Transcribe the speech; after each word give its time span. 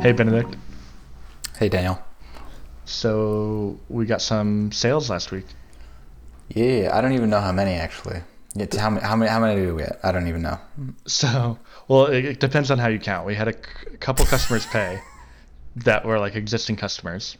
Hey, 0.00 0.12
Benedict. 0.12 0.56
Hey, 1.58 1.68
Daniel. 1.68 1.98
So 2.84 3.80
we 3.88 4.06
got 4.06 4.22
some 4.22 4.70
sales 4.70 5.10
last 5.10 5.32
week. 5.32 5.44
Yeah, 6.48 6.90
I 6.94 7.00
don't 7.00 7.14
even 7.14 7.30
know 7.30 7.40
how 7.40 7.50
many 7.50 7.72
actually. 7.72 8.20
How 8.78 8.90
many? 8.90 9.04
How 9.04 9.16
many? 9.16 9.30
How 9.30 9.40
many 9.40 9.60
do 9.60 9.74
we 9.74 9.82
get? 9.82 9.98
I 10.04 10.12
don't 10.12 10.28
even 10.28 10.42
know. 10.42 10.58
So, 11.06 11.58
well, 11.88 12.06
it, 12.06 12.24
it 12.24 12.40
depends 12.40 12.70
on 12.70 12.78
how 12.78 12.86
you 12.86 13.00
count. 13.00 13.26
We 13.26 13.34
had 13.34 13.48
a 13.48 13.52
c- 13.52 13.96
couple 13.98 14.24
customers 14.24 14.64
pay 14.66 15.00
that 15.76 16.04
were 16.04 16.20
like 16.20 16.36
existing 16.36 16.76
customers. 16.76 17.36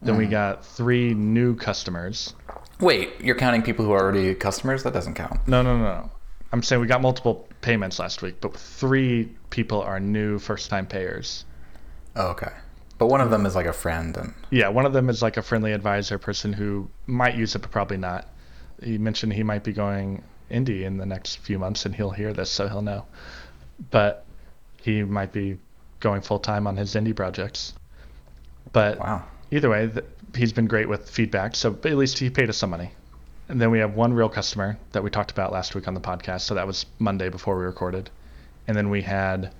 Then 0.00 0.16
we 0.16 0.26
mm. 0.26 0.30
got 0.30 0.64
three 0.64 1.12
new 1.12 1.56
customers. 1.56 2.34
Wait, 2.78 3.20
you're 3.20 3.36
counting 3.36 3.62
people 3.62 3.84
who 3.84 3.90
are 3.90 4.00
already 4.00 4.32
customers? 4.36 4.84
That 4.84 4.92
doesn't 4.92 5.14
count. 5.14 5.46
No, 5.48 5.60
no, 5.60 5.76
no, 5.76 5.84
no. 5.84 6.10
I'm 6.52 6.62
saying 6.62 6.80
we 6.80 6.86
got 6.86 7.02
multiple 7.02 7.48
payments 7.62 7.98
last 7.98 8.22
week, 8.22 8.36
but 8.40 8.56
three 8.56 9.28
people 9.50 9.82
are 9.82 9.98
new 9.98 10.38
first-time 10.38 10.86
payers. 10.86 11.44
Oh, 12.16 12.28
okay. 12.28 12.52
But 12.98 13.06
one 13.06 13.20
of 13.20 13.30
them 13.30 13.44
is 13.44 13.54
like 13.54 13.66
a 13.66 13.72
friend, 13.72 14.16
and 14.16 14.34
Yeah, 14.50 14.68
one 14.68 14.86
of 14.86 14.92
them 14.92 15.08
is 15.08 15.20
like 15.20 15.36
a 15.36 15.42
friendly 15.42 15.72
advisor 15.72 16.18
person 16.18 16.52
who 16.52 16.88
might 17.06 17.34
use 17.34 17.54
it, 17.54 17.60
but 17.60 17.70
probably 17.70 17.96
not. 17.96 18.28
He 18.82 18.98
mentioned 18.98 19.32
he 19.32 19.42
might 19.42 19.64
be 19.64 19.72
going 19.72 20.22
indie 20.50 20.82
in 20.82 20.96
the 20.96 21.06
next 21.06 21.36
few 21.36 21.58
months, 21.58 21.86
and 21.86 21.94
he'll 21.94 22.10
hear 22.10 22.32
this, 22.32 22.50
so 22.50 22.68
he'll 22.68 22.82
know. 22.82 23.04
But 23.90 24.24
he 24.80 25.02
might 25.02 25.32
be 25.32 25.58
going 26.00 26.22
full 26.22 26.38
time 26.38 26.66
on 26.66 26.76
his 26.76 26.94
indie 26.94 27.16
projects. 27.16 27.74
But 28.72 28.98
wow. 29.00 29.24
either 29.50 29.70
way, 29.70 29.88
th- 29.88 30.04
he's 30.36 30.52
been 30.52 30.66
great 30.66 30.88
with 30.88 31.10
feedback, 31.10 31.56
so 31.56 31.72
at 31.72 31.96
least 31.96 32.18
he 32.18 32.30
paid 32.30 32.48
us 32.48 32.58
some 32.58 32.70
money. 32.70 32.92
And 33.48 33.60
then 33.60 33.70
we 33.70 33.80
have 33.80 33.94
one 33.94 34.14
real 34.14 34.28
customer 34.28 34.78
that 34.92 35.02
we 35.02 35.10
talked 35.10 35.30
about 35.30 35.52
last 35.52 35.74
week 35.74 35.88
on 35.88 35.94
the 35.94 36.00
podcast, 36.00 36.42
so 36.42 36.54
that 36.54 36.66
was 36.66 36.86
Monday 36.98 37.28
before 37.28 37.58
we 37.58 37.64
recorded. 37.64 38.08
And 38.68 38.76
then 38.76 38.88
we 38.88 39.02
had 39.02 39.52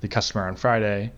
the 0.00 0.08
customer 0.08 0.48
on 0.48 0.56
Friday 0.56 1.12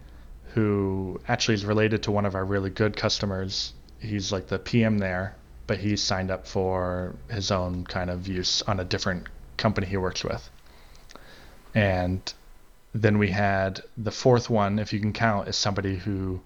who 0.55 1.21
actually 1.27 1.55
is 1.55 1.65
related 1.65 2.05
to 2.05 2.13
one 2.13 2.25
of 2.25 2.37
our 2.37 2.45
really 2.45 2.71
good 2.71 2.97
customers. 2.97 3.73
He's 3.99 4.31
like 4.31 4.47
the 4.47 4.59
PM 4.59 4.99
there, 4.99 5.35
but 5.67 5.79
he 5.79 5.97
signed 5.97 6.31
up 6.31 6.47
for 6.47 7.17
his 7.29 7.51
own 7.51 7.85
kind 7.85 8.09
of 8.09 8.29
use 8.29 8.63
on 8.63 8.79
a 8.79 8.85
different 8.85 9.27
company 9.57 9.89
he 9.89 9.97
works 9.97 10.23
with. 10.23 10.49
And 11.75 12.33
then 12.95 13.19
we 13.19 13.31
had 13.31 13.83
the 13.97 14.13
fourth 14.13 14.49
one, 14.49 14.79
if 14.79 14.93
you 14.93 15.01
can 15.01 15.13
count, 15.13 15.49
is 15.49 15.57
somebody 15.57 15.97
who 15.97 16.41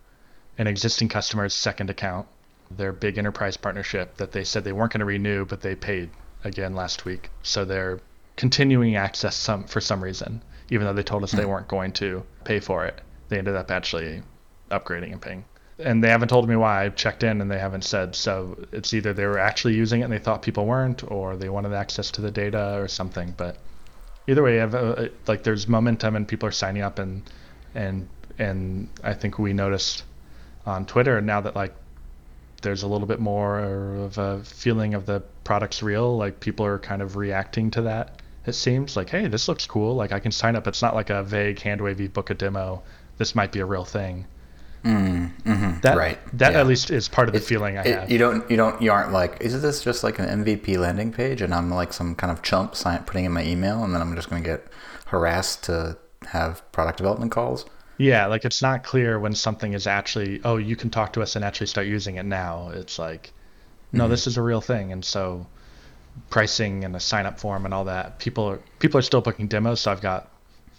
an 0.56 0.67
existing 0.67 1.11
customer's 1.11 1.53
second 1.53 1.91
account, 1.91 2.27
their 2.70 2.93
big 2.93 3.19
enterprise 3.19 3.59
partnership 3.59 4.17
that 4.17 4.33
they 4.33 4.43
said 4.43 4.65
they 4.65 4.72
weren't 4.72 4.93
going 4.93 5.00
to 5.00 5.05
renew, 5.05 5.45
but 5.45 5.61
they 5.61 5.75
paid 5.75 6.09
again 6.45 6.75
last 6.75 7.05
week. 7.05 7.28
So 7.43 7.67
they're 7.67 8.00
continuing 8.37 8.97
access 8.97 9.37
some 9.37 9.65
for 9.65 9.83
some 9.83 10.03
reason, 10.03 10.43
even 10.70 10.87
though 10.87 10.95
they 10.95 11.03
told 11.03 11.25
us 11.25 11.33
they 11.33 11.43
hmm. 11.43 11.50
weren't 11.50 11.69
going 11.69 11.93
to 11.93 12.25
pay 12.45 12.59
for 12.59 12.87
it. 12.87 13.03
They 13.29 13.39
ended 13.39 13.57
up 13.57 13.71
actually 13.71 14.23
upgrading 14.71 15.12
and 15.12 15.23
paying. 15.23 15.45
And 15.79 16.03
they 16.03 16.09
haven't 16.09 16.29
told 16.29 16.48
me 16.48 16.57
why. 16.57 16.84
I've 16.84 16.97
checked 16.97 17.23
in 17.23 17.41
and 17.41 17.51
they 17.51 17.59
haven't 17.59 17.84
said. 17.84 18.15
So 18.15 18.67
it's 18.73 18.93
either 18.93 19.12
they 19.12 19.27
were 19.27 19.39
actually 19.39 19.75
using 19.75 20.01
it 20.01 20.05
and 20.05 20.12
they 20.12 20.19
thought 20.19 20.43
people 20.43 20.67
weren't, 20.67 21.09
or 21.11 21.37
they 21.37 21.49
wanted 21.49 21.73
access 21.73 22.11
to 22.12 22.21
the 22.21 22.31
data 22.31 22.79
or 22.81 22.89
something. 22.89 23.34
But 23.37 23.56
either 24.27 24.43
way, 24.43 24.61
I've, 24.61 24.75
uh, 24.75 25.09
like 25.27 25.45
there's 25.45 25.69
momentum 25.69 26.17
and 26.17 26.27
people 26.27 26.49
are 26.49 26.53
signing 26.53 26.83
up 26.83 26.99
and 26.99 27.23
and 27.75 28.09
and 28.39 28.89
I 29.03 29.15
think 29.15 29.39
we 29.39 29.53
noticed 29.53 30.05
on 30.67 30.87
Twitter 30.87 31.21
now 31.21 31.41
that 31.41 31.55
like 31.55 31.75
there's 32.62 32.83
a 32.83 32.89
little 32.89 33.06
bit 33.06 33.21
more 33.21 33.61
of 33.61 34.19
a 34.19 34.43
feeling 34.45 34.95
of 34.95 35.06
the 35.06 35.23
product's 35.45 35.83
real. 35.83 36.17
Like 36.17 36.41
people 36.41 36.67
are 36.67 36.79
kind 36.79 37.03
of 37.03 37.17
reacting 37.17 37.71
to 37.73 37.83
that. 37.83 38.21
It 38.47 38.55
seems 38.55 38.97
like, 38.97 39.11
hey, 39.11 39.29
this 39.29 39.49
looks 39.49 39.67
cool. 39.67 39.95
Like 39.95 40.12
I 40.12 40.21
can 40.21 40.33
sign 40.33 40.56
up. 40.56 40.67
It's 40.67 40.83
not 40.83 40.95
like 40.95 41.11
a 41.11 41.23
vague 41.23 41.61
hand 41.61 41.81
wavy 41.81 42.09
book 42.09 42.31
a 42.31 42.34
demo. 42.34 42.83
This 43.19 43.35
might 43.35 43.53
be 43.53 43.61
a 43.61 43.67
real 43.67 43.85
thing. 43.85 44.27
Mm, 44.85 45.31
hmm 45.43 45.81
That 45.81 45.97
right. 45.99 46.19
that 46.39 46.53
yeah. 46.53 46.61
at 46.61 46.67
least 46.69 46.91
is 46.91 47.09
part 47.09 47.29
of 47.29 47.33
the 47.33 47.39
It's- 47.39 47.49
feeling 47.49 47.77
I 47.77 47.83
it- 47.83 47.99
have. 47.99 48.11
You 48.11 48.19
don't. 48.19 48.49
You 48.51 48.57
don't. 48.57 48.81
You 48.81 48.93
aren't 48.93 49.12
like. 49.12 49.39
Is 49.41 49.61
this 49.61 49.83
just 49.83 50.05
like 50.05 50.19
an 50.21 50.45
MVP 50.45 50.79
landing 50.79 51.12
page, 51.12 51.43
and 51.43 51.53
I'm 51.53 51.69
like 51.71 51.93
some 51.93 52.15
kind 52.15 52.31
of 52.31 52.43
chump 52.43 52.77
sign, 52.77 53.03
putting 53.03 53.25
in 53.25 53.33
my 53.33 53.45
email, 53.45 53.83
and 53.84 53.93
then 53.93 54.01
I'm 54.01 54.15
just 54.15 54.31
going 54.31 54.43
to 54.43 54.49
get 54.49 54.67
harassed 55.07 55.65
to 55.65 55.99
have 56.28 56.62
product 56.73 56.99
development 56.99 57.33
calls? 57.33 57.67
Yeah, 57.97 58.27
like 58.27 58.45
it's 58.45 58.62
not 58.62 58.84
clear 58.84 59.19
when 59.19 59.34
something 59.34 59.73
is 59.73 59.89
actually, 59.89 60.41
oh, 60.45 60.57
you 60.57 60.77
can 60.77 60.89
talk 60.91 61.12
to 61.15 61.23
us 61.23 61.34
and 61.34 61.45
actually 61.45 61.67
start 61.67 61.89
using 61.89 62.15
it 62.15 62.25
now. 62.25 62.71
It's 62.73 62.97
like, 63.01 63.33
no, 63.91 64.05
Mm-hmm. 64.05 64.11
this 64.12 64.28
is 64.28 64.37
a 64.37 64.43
real 64.43 64.61
thing, 64.61 64.93
and 64.93 65.05
so 65.05 65.45
pricing 66.31 66.84
and 66.84 66.95
a 66.95 67.01
sign 67.01 67.27
up 67.27 67.41
form 67.41 67.65
and 67.65 67.75
all 67.75 67.84
that. 67.87 68.21
People 68.21 68.45
are 68.45 68.61
people 68.78 68.99
are 68.99 69.03
still 69.03 69.21
booking 69.21 69.49
demos, 69.49 69.81
so 69.81 69.91
I've 69.91 70.01
got 70.01 70.28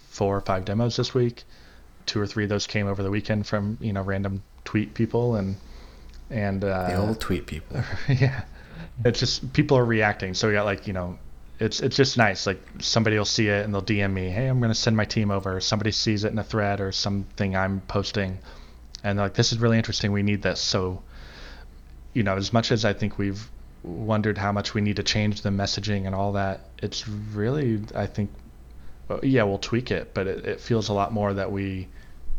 four 0.10 0.38
or 0.38 0.42
five 0.42 0.64
demos 0.64 0.96
this 0.96 1.14
week. 1.14 1.44
Two 2.10 2.20
or 2.20 2.28
three 2.28 2.44
of 2.44 2.50
those 2.50 2.68
came 2.68 2.88
over 2.88 3.02
the 3.04 3.12
weekend 3.12 3.48
from 3.48 3.78
you 3.80 3.94
know 3.94 4.02
random 4.02 4.44
tweet 4.66 4.94
people 4.94 5.36
and 5.36 5.56
and 6.30 6.64
uh, 6.64 6.88
The 6.88 6.96
old 6.96 7.20
tweet 7.20 7.46
people. 7.46 7.82
yeah. 8.10 8.44
It's 9.06 9.20
just 9.20 9.54
people 9.54 9.78
are 9.78 9.86
reacting. 9.86 10.34
So 10.34 10.48
we 10.48 10.54
got 10.54 10.66
like 10.66 10.88
you 10.88 10.94
know 10.94 11.18
it's 11.60 11.80
it's 11.80 11.96
just 11.96 12.18
nice. 12.18 12.46
Like 12.48 12.62
somebody 12.80 13.18
will 13.18 13.26
see 13.26 13.48
it 13.48 13.64
and 13.64 13.74
they'll 13.74 13.82
dm 13.82 14.12
me 14.14 14.30
hey 14.30 14.48
i'm 14.48 14.60
going 14.60 14.72
to 14.72 14.76
send 14.76 14.98
my 14.98 15.06
team 15.06 15.32
over. 15.32 15.60
Somebody 15.62 15.92
sees 15.92 16.24
it 16.24 16.32
in 16.32 16.40
a 16.40 16.44
thread 16.44 16.82
or 16.82 16.92
something 16.92 17.56
i'm 17.56 17.82
posting. 17.82 18.40
And 19.04 19.18
they're 19.18 19.26
like 19.28 19.36
this 19.36 19.52
is 19.52 19.60
really 19.60 19.78
interesting. 19.78 20.12
We 20.12 20.24
need 20.24 20.42
this. 20.42 20.60
So 20.60 21.02
you 22.14 22.24
know 22.24 22.36
as 22.36 22.52
much 22.52 22.72
as 22.72 22.86
i 22.86 22.94
think 22.94 23.18
we've 23.18 23.50
wondered 23.84 24.38
how 24.38 24.52
much 24.52 24.74
we 24.74 24.82
need 24.82 24.98
to 24.98 25.04
change 25.04 25.42
the 25.42 25.50
messaging 25.50 26.06
and 26.06 26.14
all 26.14 26.34
that 26.34 26.62
it's 26.80 27.08
really 27.08 27.82
i 27.96 28.06
think 28.06 28.30
uh, 29.10 29.20
yeah 29.24 29.44
we'll 29.44 29.58
tweak 29.58 29.92
it 29.92 30.14
but 30.14 30.28
it, 30.28 30.46
it 30.46 30.60
feels 30.60 30.90
a 30.90 30.94
lot 30.94 31.14
more 31.14 31.34
that 31.34 31.52
we 31.52 31.88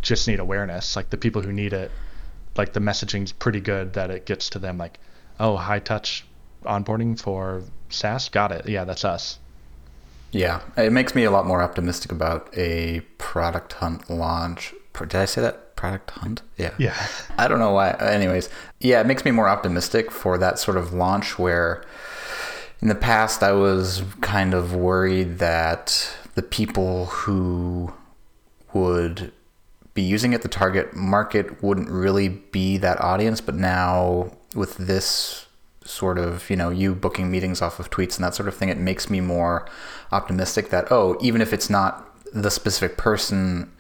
just 0.03 0.27
need 0.29 0.41
awareness 0.41 0.97
like 0.97 1.11
the 1.11 1.17
people 1.19 1.43
who 1.43 1.53
need 1.53 1.73
it 1.73 1.91
like 2.57 2.73
the 2.73 2.81
messaging's 2.81 3.33
pretty 3.33 3.61
good 3.61 3.93
that 3.93 4.11
it 4.11 4.27
gets 4.27 4.51
to 4.51 4.59
them 4.59 4.79
like 4.79 4.99
oh 5.39 5.57
high 5.57 5.79
touch 5.79 6.25
onboarding 6.65 7.19
for 7.19 7.63
SaaS 7.89 8.29
got 8.29 8.53
it 8.53 8.69
yeah 8.69 8.85
that's 8.85 9.05
us 9.05 9.39
Yeah, 10.33 10.61
it 10.77 10.93
makes 10.93 11.15
me 11.15 11.25
a 11.25 11.31
lot 11.31 11.47
more 11.47 11.61
optimistic 11.63 12.13
about 12.13 12.57
a 12.57 13.01
product 13.19 13.73
hunt 13.75 14.09
launch. 14.09 14.73
Did 14.97 15.15
I 15.17 15.25
say 15.25 15.41
that? 15.41 15.75
Product 15.75 16.11
hunt? 16.11 16.43
Yeah. 16.57 16.75
yeah 16.79 16.95
I 17.39 17.49
don't 17.49 17.59
know 17.59 17.73
why. 17.73 17.93
Anyways, 17.93 18.49
yeah, 18.79 19.01
it 19.01 19.07
makes 19.07 19.25
me 19.25 19.31
more 19.33 19.49
optimistic 19.49 20.11
for 20.11 20.39
that 20.39 20.59
sort 20.59 20.77
of 20.77 20.93
launch 20.93 21.39
where 21.39 21.83
in 22.81 22.89
the 22.89 22.95
past 22.95 23.43
I 23.43 23.53
was 23.53 24.03
kind 24.21 24.55
of 24.55 24.75
worried 24.75 25.39
that 25.39 26.15
the 26.35 26.43
people 26.43 27.07
who 27.07 27.93
would 28.73 29.33
be 30.01 30.07
using 30.07 30.33
it, 30.33 30.43
the 30.43 30.49
target 30.49 30.95
market 30.95 31.63
wouldn't 31.63 31.91
really 31.91 32.29
be 32.29 32.79
that 32.79 33.01
audience. 33.01 33.41
But 33.41 33.55
now 33.57 34.33
with 34.55 34.77
this 34.77 35.47
sort 35.85 36.19
of, 36.19 36.49
you 36.51 36.57
know, 36.57 36.71
you 36.71 36.95
booking 36.95 37.31
meetings 37.31 37.61
off 37.63 37.81
of 37.81 37.91
tweets 37.91 38.17
and 38.17 38.25
that 38.25 38.35
sort 38.35 38.49
of 38.49 38.55
thing, 38.55 38.69
it 38.69 38.79
makes 38.79 39.11
me 39.11 39.21
more 39.21 39.67
optimistic 40.13 40.71
that, 40.71 40.91
oh, 40.91 41.17
even 41.21 41.41
if 41.41 41.53
it's 41.53 41.69
not 41.71 41.93
the 42.33 42.51
specific 42.51 42.97
person, 42.97 43.71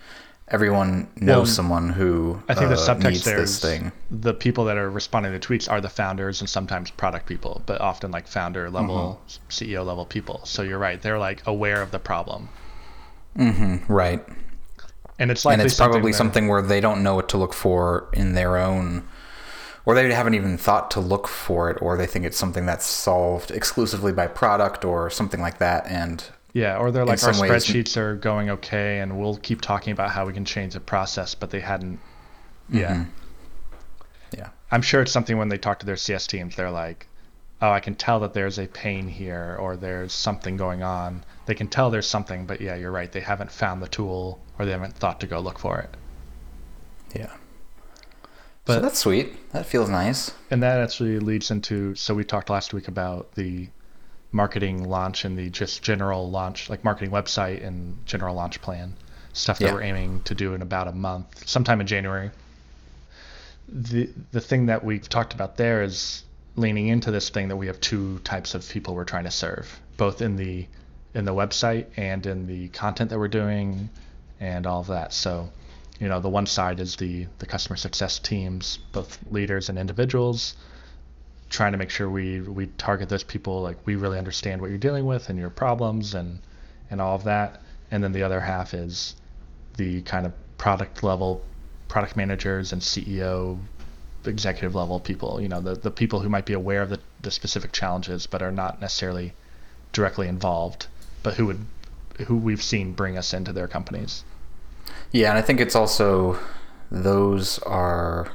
everyone 0.48 1.09
knows 1.16 1.36
Well, 1.36 1.47
someone 1.47 1.88
who 1.91 2.42
I 2.48 2.54
think 2.54 2.69
the 2.70 2.75
uh, 2.75 2.88
subtext 2.88 3.25
there 3.25 3.41
this 3.41 3.60
thing. 3.60 3.92
the 4.10 4.34
people 4.34 4.64
that 4.64 4.76
are 4.76 4.91
responding 4.91 5.32
to 5.38 5.48
tweets 5.48 5.70
are 5.70 5.80
the 5.80 5.88
founders 5.88 6.41
and 6.41 6.50
sometimes 6.50 6.91
product 6.91 7.26
people 7.26 7.62
but 7.66 7.80
often 7.80 8.10
like 8.10 8.26
founder 8.26 8.69
level 8.69 9.20
Mm-hmm. 9.28 9.48
CEO 9.48 9.86
level 9.86 10.04
people 10.04 10.41
so 10.44 10.62
you're 10.62 10.78
right 10.88 11.00
they're 11.00 11.20
like 11.20 11.47
aware 11.47 11.80
of 11.82 11.92
the 11.92 12.00
problem 12.00 12.48
Mm-hmm, 13.38 13.92
right. 13.92 14.20
And 15.20 15.31
it's 15.31 15.44
like 15.44 15.53
and 15.53 15.62
it's 15.62 15.76
probably 15.76 16.12
something 16.12 16.48
where 16.48 16.60
they 16.62 16.81
don't 16.81 17.03
know 17.04 17.14
what 17.14 17.28
to 17.28 17.38
look 17.38 17.53
for 17.54 18.08
in 18.12 18.32
their 18.34 18.56
own 18.56 19.06
or 19.86 19.94
they 19.94 20.12
haven't 20.12 20.34
even 20.34 20.58
thought 20.58 20.91
to 20.91 21.00
look 21.00 21.28
for 21.28 21.70
it 21.70 21.81
or 21.81 21.97
they 21.97 22.06
think 22.06 22.25
it's 22.25 22.36
something 22.36 22.66
that's 22.66 22.84
solved 22.86 23.50
exclusively 23.53 24.12
by 24.12 24.26
product 24.26 24.84
or 24.84 25.09
something 25.10 25.41
like 25.41 25.59
that 25.59 25.86
and 25.86 26.25
Yeah, 26.53 26.76
or 26.78 26.91
they're 26.91 27.04
like 27.06 27.22
our 27.22 27.30
ways- 27.41 27.64
spreadsheets 27.64 27.97
are 27.97 28.16
going 28.16 28.50
okay, 28.50 28.98
and 28.98 29.19
we'll 29.20 29.36
keep 29.36 29.60
talking 29.60 29.92
about 29.92 30.10
how 30.10 30.27
we 30.27 30.33
can 30.33 30.44
change 30.44 30.74
the 30.74 30.80
process, 30.80 31.34
but 31.36 31.50
they 31.50 31.60
hadn't. 31.60 32.00
Yeah, 32.68 32.94
Mm-hmm. 32.94 34.39
yeah 34.39 34.48
I'm 34.71 34.83
sure 34.83 35.00
it's 35.03 35.12
something 35.12 35.36
when 35.39 35.48
they 35.48 35.59
talk 35.59 35.78
to 35.80 35.86
their 35.86 35.97
CS 35.97 36.27
teams, 36.27 36.56
they're 36.56 36.71
like, 36.71 37.06
"Oh, 37.62 37.71
I 37.71 37.80
can 37.80 37.95
tell 37.95 38.21
that 38.21 38.33
there's 38.34 38.59
a 38.59 38.66
pain 38.66 39.09
here, 39.09 39.57
or 39.60 39.77
there's 39.77 40.12
something 40.12 40.57
going 40.57 40.83
on." 40.83 41.24
They 41.47 41.54
can 41.54 41.68
tell 41.68 41.91
there's 41.91 42.07
something, 42.09 42.47
but 42.47 42.60
yeah, 42.60 42.74
you're 42.77 42.91
right. 42.91 43.10
They 43.10 43.21
haven't 43.21 43.51
found 43.53 43.83
the 43.83 43.89
tool, 43.89 44.41
or 44.59 44.65
they 44.65 44.72
haven't 44.72 44.95
thought 44.97 45.21
to 45.21 45.27
go 45.27 45.41
look 45.41 45.59
for 45.59 45.78
it. 45.80 45.97
yeah 47.15 47.33
But- 48.65 48.74
so 48.77 48.80
that's 48.80 48.98
sweet 49.01 49.51
that 49.53 49.66
feels 49.66 49.89
nice 49.89 50.33
And 50.51 50.62
that 50.62 50.78
actually 50.78 51.18
leads 51.18 51.51
into 51.51 51.95
so 51.97 52.15
we 52.15 52.22
talked 52.24 52.48
last 52.51 52.72
week 52.72 52.86
about 52.89 53.33
the 53.34 53.68
marketing 54.33 54.89
launch 54.89 55.24
and 55.24 55.36
the 55.36 55.51
just 55.51 55.83
general 55.83 56.30
launch, 56.30 56.71
like 56.71 56.84
marketing 56.84 57.10
website 57.10 57.66
and 57.66 58.04
general 58.06 58.36
launch 58.36 58.60
plan 58.63 58.95
stuff 59.33 59.59
that 59.59 59.65
Yeah. 59.66 59.74
we're 59.74 59.83
aiming 59.83 60.22
to 60.22 60.34
do 60.36 60.54
in 60.54 60.63
about 60.63 60.86
a 60.86 60.92
month, 60.92 61.48
sometime 61.48 61.80
in 61.80 61.86
January. 61.89 62.30
The 63.68 64.10
the 64.33 64.41
thing 64.41 64.66
that 64.66 64.84
we've 64.84 65.09
talked 65.09 65.33
about 65.34 65.56
there 65.56 65.83
is 65.83 66.22
leaning 66.56 66.88
into 66.88 67.10
this 67.10 67.30
thing 67.30 67.48
that 67.48 67.56
we 67.56 67.66
have 67.66 67.80
two 67.80 68.18
types 68.20 68.54
of 68.54 68.68
people 68.68 68.94
we're 68.94 69.04
trying 69.04 69.24
to 69.24 69.30
serve, 69.30 69.80
both 69.97 70.22
in 70.22 70.36
the 70.36 70.66
in 71.14 71.24
the 71.24 71.34
website 71.34 71.86
and 71.97 72.24
in 72.26 72.47
the 72.47 72.68
content 72.68 73.10
that 73.10 73.18
we're 73.18 73.28
doing 73.28 73.91
and 74.38 74.66
all 74.66 74.80
of 74.80 74.86
that. 74.88 75.12
So 75.12 75.50
you 76.00 76.08
know, 76.08 76.18
the 76.18 76.28
one 76.28 76.47
side 76.47 76.80
is 76.80 76.97
the 76.97 77.26
the 77.38 77.47
customer 77.47 77.76
success 77.76 78.18
teams, 78.18 78.78
both 78.92 79.18
leaders 79.30 79.68
and 79.68 79.78
individuals, 79.78 80.56
trying 81.50 81.72
to 81.72 81.78
make 81.78 81.91
sure 81.91 82.08
we 82.08 82.41
we 82.41 82.66
target 82.78 83.08
those 83.08 83.24
people 83.24 83.60
like 83.60 83.76
we 83.86 83.96
really 83.96 84.18
understand 84.18 84.60
what 84.60 84.70
you're 84.70 84.78
dealing 84.78 85.04
with 85.04 85.28
and 85.28 85.38
your 85.38 85.50
problems 85.50 86.14
and 86.14 86.41
and 86.91 87.00
all 87.00 87.14
of 87.14 87.24
that. 87.24 87.62
And 87.91 88.03
then 88.03 88.12
the 88.12 88.22
other 88.22 88.41
half 88.41 88.72
is 88.72 89.14
the 89.76 90.03
kind 90.03 90.26
of 90.26 90.32
product 90.56 91.03
level 91.03 91.42
product 91.88 92.16
managers 92.16 92.72
and 92.72 92.80
CEO 92.80 93.58
executive 94.24 94.74
level 94.74 95.00
people, 95.00 95.40
you 95.40 95.48
know, 95.48 95.60
the, 95.60 95.74
the 95.74 95.90
people 95.90 96.20
who 96.20 96.28
might 96.28 96.46
be 96.46 96.52
aware 96.52 96.82
of 96.82 96.90
the, 96.90 97.00
the 97.22 97.30
specific 97.30 97.72
challenges 97.72 98.26
but 98.26 98.42
are 98.42 98.52
not 98.52 98.80
necessarily 98.80 99.32
directly 99.92 100.28
involved, 100.28 100.86
but 101.22 101.34
who 101.34 101.46
would 101.46 101.66
who 102.26 102.36
we've 102.36 102.62
seen 102.62 102.92
bring 102.92 103.16
us 103.16 103.32
into 103.32 103.52
their 103.52 103.66
companies. 103.66 104.24
Yeah, 105.10 105.30
and 105.30 105.38
I 105.38 105.42
think 105.42 105.60
it's 105.60 105.74
also 105.74 106.38
those 106.90 107.58
are 107.60 108.30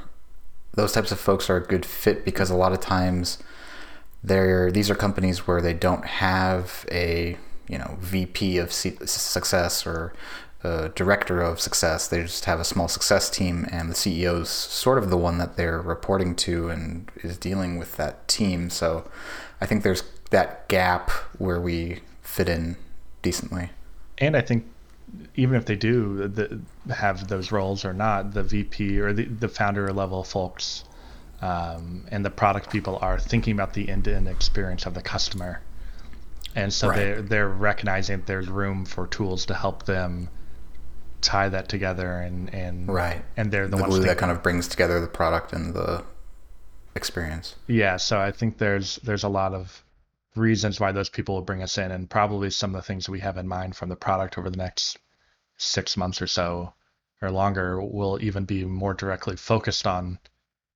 those 0.74 0.92
types 0.92 1.12
of 1.12 1.20
folks 1.20 1.48
are 1.48 1.56
a 1.56 1.62
good 1.62 1.86
fit 1.86 2.24
because 2.24 2.50
a 2.50 2.56
lot 2.56 2.72
of 2.72 2.80
times 2.80 3.38
they're 4.22 4.70
these 4.70 4.90
are 4.90 4.94
companies 4.94 5.46
where 5.46 5.60
they 5.60 5.74
don't 5.74 6.04
have 6.04 6.84
a 6.90 7.36
you 7.68 7.78
know 7.78 7.96
VP 8.00 8.58
of 8.58 8.72
success 8.72 9.86
or 9.86 10.12
director 10.94 11.40
of 11.40 11.60
success. 11.60 12.08
They 12.08 12.22
just 12.22 12.44
have 12.46 12.60
a 12.60 12.64
small 12.64 12.88
success 12.88 13.30
team, 13.30 13.66
and 13.70 13.90
the 13.90 13.94
CEO 13.94 14.42
is 14.42 14.48
sort 14.48 14.98
of 14.98 15.10
the 15.10 15.16
one 15.16 15.38
that 15.38 15.56
they're 15.56 15.80
reporting 15.80 16.34
to 16.36 16.68
and 16.68 17.10
is 17.22 17.36
dealing 17.36 17.78
with 17.78 17.96
that 17.96 18.26
team. 18.28 18.70
So 18.70 19.08
I 19.60 19.66
think 19.66 19.82
there's 19.82 20.02
that 20.30 20.68
gap 20.68 21.10
where 21.38 21.60
we 21.60 22.00
fit 22.22 22.48
in 22.48 22.76
decently. 23.22 23.70
And 24.18 24.36
I 24.36 24.40
think 24.40 24.66
even 25.34 25.56
if 25.56 25.66
they 25.66 25.76
do 25.76 26.28
the, 26.28 26.60
have 26.92 27.28
those 27.28 27.52
roles 27.52 27.84
or 27.84 27.92
not, 27.92 28.32
the 28.34 28.42
VP 28.42 28.98
or 29.00 29.12
the, 29.12 29.24
the 29.24 29.48
founder 29.48 29.92
level 29.92 30.24
folks 30.24 30.84
um, 31.42 32.04
and 32.10 32.24
the 32.24 32.30
product 32.30 32.70
people 32.70 32.98
are 33.02 33.18
thinking 33.18 33.52
about 33.52 33.74
the 33.74 33.88
end-to-end 33.88 34.28
experience 34.28 34.86
of 34.86 34.94
the 34.94 35.02
customer, 35.02 35.60
and 36.54 36.72
so 36.72 36.88
right. 36.88 36.96
they're 36.96 37.22
they're 37.22 37.48
recognizing 37.48 38.16
that 38.16 38.26
there's 38.26 38.48
room 38.48 38.86
for 38.86 39.06
tools 39.06 39.44
to 39.46 39.54
help 39.54 39.84
them 39.84 40.28
tie 41.20 41.48
that 41.48 41.68
together 41.68 42.20
and 42.20 42.52
and 42.54 42.88
right 42.88 43.24
and 43.36 43.50
they're 43.50 43.68
the, 43.68 43.76
the 43.76 43.82
ones 43.82 43.94
glue 43.94 44.04
that 44.04 44.18
kind 44.18 44.32
of 44.32 44.42
brings 44.42 44.68
together 44.68 45.00
the 45.00 45.06
product 45.06 45.52
and 45.52 45.74
the 45.74 46.04
experience. 46.94 47.54
Yeah, 47.66 47.96
so 47.98 48.18
I 48.18 48.32
think 48.32 48.58
there's 48.58 48.96
there's 48.96 49.24
a 49.24 49.28
lot 49.28 49.52
of 49.52 49.84
reasons 50.34 50.80
why 50.80 50.92
those 50.92 51.08
people 51.08 51.34
will 51.34 51.42
bring 51.42 51.62
us 51.62 51.78
in, 51.78 51.90
and 51.90 52.08
probably 52.08 52.50
some 52.50 52.74
of 52.74 52.82
the 52.82 52.86
things 52.86 53.08
we 53.08 53.20
have 53.20 53.36
in 53.36 53.46
mind 53.46 53.76
from 53.76 53.88
the 53.88 53.96
product 53.96 54.38
over 54.38 54.50
the 54.50 54.56
next 54.56 54.98
six 55.58 55.96
months 55.96 56.20
or 56.20 56.26
so 56.26 56.72
or 57.22 57.30
longer 57.30 57.80
will 57.80 58.18
even 58.22 58.44
be 58.44 58.64
more 58.64 58.94
directly 58.94 59.36
focused 59.36 59.86
on 59.86 60.18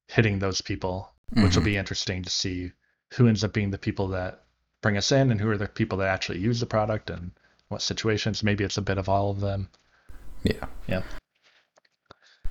hitting 0.06 0.38
those 0.38 0.60
people, 0.60 1.10
mm-hmm. 1.30 1.44
which 1.44 1.56
will 1.56 1.62
be 1.62 1.76
interesting 1.76 2.22
to 2.22 2.30
see 2.30 2.72
who 3.14 3.26
ends 3.26 3.44
up 3.44 3.52
being 3.52 3.70
the 3.70 3.78
people 3.78 4.08
that 4.08 4.44
bring 4.80 4.96
us 4.96 5.12
in 5.12 5.30
and 5.30 5.40
who 5.40 5.50
are 5.50 5.58
the 5.58 5.68
people 5.68 5.98
that 5.98 6.08
actually 6.08 6.38
use 6.38 6.60
the 6.60 6.66
product 6.66 7.10
and 7.10 7.30
what 7.68 7.82
situations. 7.82 8.42
Maybe 8.42 8.64
it's 8.64 8.78
a 8.78 8.82
bit 8.82 8.98
of 8.98 9.08
all 9.08 9.30
of 9.30 9.40
them. 9.40 9.68
Yeah. 10.42 10.66
Yeah. 10.86 11.02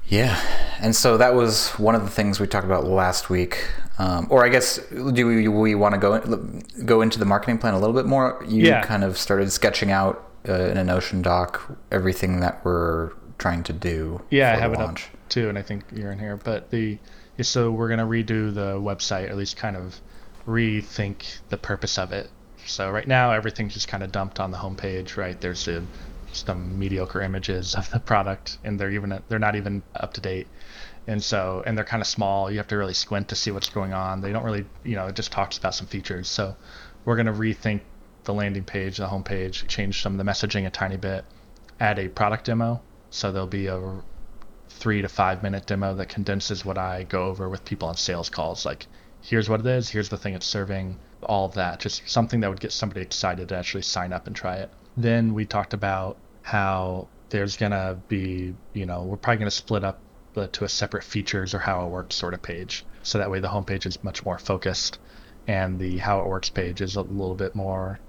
Yeah, 0.09 0.41
and 0.81 0.95
so 0.95 1.18
that 1.18 1.36
was 1.36 1.69
one 1.71 1.94
of 1.94 2.01
the 2.01 2.09
things 2.09 2.39
we 2.39 2.47
talked 2.47 2.65
about 2.65 2.83
last 2.83 3.30
week. 3.30 3.63
Um, 4.00 4.25
or 4.31 4.44
I 4.44 4.50
guess 4.50 4.80
do 4.89 5.27
we, 5.27 5.47
we 5.47 5.75
want 5.75 5.94
to 5.94 6.00
go 6.00 6.15
in, 6.15 6.63
go 6.86 7.01
into 7.01 7.19
the 7.19 7.25
marketing 7.25 7.59
plan 7.59 7.75
a 7.75 7.80
little 7.80 7.94
bit 7.94 8.07
more? 8.07 8.44
You 8.47 8.65
yeah. 8.65 8.83
kind 8.83 9.03
of 9.03 9.19
started 9.19 9.51
sketching 9.51 9.91
out 9.91 10.27
uh, 10.47 10.53
in 10.53 10.77
a 10.77 10.83
Notion 10.83 11.21
doc 11.21 11.77
everything 11.91 12.39
that 12.39 12.65
we're 12.65 13.12
trying 13.38 13.62
to 13.63 13.74
do. 13.74 14.21
Yeah, 14.31 14.51
I 14.51 14.56
have 14.56 14.74
launch. 14.74 15.01
it 15.01 15.13
up 15.13 15.30
too, 15.30 15.47
and 15.47 15.59
I 15.59 15.62
think 15.62 15.83
you're 15.94 16.12
in 16.12 16.18
here. 16.18 16.38
But 16.38 16.71
the 16.71 16.97
so 17.42 17.71
we're 17.71 17.89
gonna 17.89 18.07
redo 18.07 18.53
the 18.53 18.80
website, 18.80 19.27
or 19.27 19.30
at 19.30 19.38
least 19.38 19.57
kind 19.57 19.77
of 19.77 20.01
rethink 20.47 21.39
the 21.50 21.57
purpose 21.57 22.00
of 22.00 22.12
it. 22.13 22.31
So 22.65 22.89
right 22.89 23.07
now 23.07 23.31
everything's 23.31 23.75
just 23.75 23.88
kind 23.88 24.01
of 24.01 24.12
dumped 24.12 24.39
on 24.39 24.50
the 24.50 24.57
homepage, 24.57 25.18
right? 25.18 25.39
There's 25.39 25.68
a 25.68 25.83
some 26.31 26.78
mediocre 26.78 27.22
images 27.22 27.76
of 27.76 27.90
the 27.92 28.00
product, 28.00 28.58
and 28.64 28.80
they're 28.80 28.92
even 28.92 29.22
they're 29.28 29.40
not 29.40 29.56
even 29.56 29.84
up 29.96 30.14
to 30.14 30.22
date. 30.22 30.48
And 31.08 31.24
so, 31.24 31.64
and 31.66 31.78
they're 31.78 31.86
kind 31.86 32.02
of 32.02 32.08
small. 32.08 32.52
You 32.52 32.58
have 32.58 32.68
to 32.68 32.78
really 32.78 32.94
squint 32.94 33.30
to 33.30 33.36
see 33.36 33.52
what's 33.52 33.70
going 33.70 33.94
on. 33.94 34.22
They 34.22 34.31
don't 34.31 34.44
really, 34.44 34.66
you 34.84 34.96
know, 34.96 35.08
it 35.08 35.16
just 35.16 35.31
talks 35.31 35.58
about 35.58 35.74
some 35.74 35.88
features. 35.88 36.28
So, 36.28 36.56
we're 37.06 37.16
going 37.16 37.26
to 37.26 37.34
rethink 37.34 37.81
the 38.26 38.34
landing 38.34 38.64
page, 38.64 38.98
the 38.98 39.08
homepage, 39.08 39.68
change 39.68 40.02
some 40.02 40.20
of 40.20 40.24
the 40.24 40.31
messaging 40.31 40.68
a 40.68 40.70
tiny 40.70 40.98
bit, 40.98 41.26
add 41.80 41.98
a 41.98 42.08
product 42.08 42.46
demo. 42.46 42.81
So 43.10 43.31
there'll 43.31 43.48
be 43.48 43.68
a 43.68 44.02
three 44.70 45.02
to 45.02 45.10
five 45.10 45.42
minute 45.42 45.66
demo 45.66 45.96
that 45.96 46.10
condenses 46.10 46.64
what 46.64 46.78
I 46.78 47.04
go 47.04 47.26
over 47.26 47.50
with 47.50 47.66
people 47.66 47.88
on 47.88 47.96
sales 47.96 48.30
calls. 48.30 48.66
Like, 48.66 48.86
here's 49.22 49.50
what 49.50 49.62
it 49.62 49.66
is, 49.66 49.90
here's 49.90 50.10
the 50.10 50.18
thing 50.18 50.36
it's 50.36 50.46
serving, 50.46 51.00
all 51.24 51.46
of 51.46 51.56
that. 51.56 51.80
Just 51.80 52.08
something 52.08 52.40
that 52.42 52.50
would 52.50 52.60
get 52.60 52.72
somebody 52.72 53.02
excited 53.02 53.50
to 53.50 53.58
actually 53.58 53.81
sign 53.81 54.14
up 54.14 54.28
and 54.28 54.36
try 54.36 54.58
it. 54.58 54.70
Then 55.01 55.34
we 55.34 55.46
talked 55.46 55.74
about 55.74 56.18
how 56.42 57.07
there's 57.30 57.57
going 57.57 57.72
to 57.72 57.98
be, 58.07 58.56
you 58.74 58.86
know, 58.86 59.04
we're 59.04 59.18
probably 59.18 59.38
going 59.38 59.50
to 59.50 59.56
split 59.56 59.84
up 59.84 60.00
to 60.36 60.63
a 60.63 60.69
separate 60.69 61.04
features 61.04 61.54
or 61.54 61.60
how 61.60 61.86
it 61.86 61.90
works 61.90 62.16
sort 62.16 62.34
of 62.34 62.42
page. 62.42 62.86
So 63.04 63.18
that 63.18 63.31
way 63.31 63.40
the 63.40 63.48
homepage 63.48 63.86
is 63.86 64.04
much 64.04 64.24
more 64.25 64.38
focused 64.38 65.00
and 65.48 65.80
the 65.80 65.98
how 65.98 66.22
it 66.22 66.28
works 66.28 66.50
page 66.50 66.81
is 66.81 66.96
a 66.96 67.01
little 67.01 67.36
bit 67.36 67.56
more 67.56 68.00